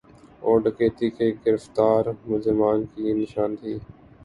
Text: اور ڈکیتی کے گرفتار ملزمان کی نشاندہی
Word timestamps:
اور 0.41 0.59
ڈکیتی 0.61 1.09
کے 1.09 1.27
گرفتار 1.45 2.03
ملزمان 2.25 2.85
کی 2.87 3.13
نشاندہی 3.13 3.77